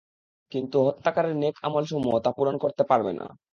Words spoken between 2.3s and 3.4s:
পূরণ করতে পারবে না।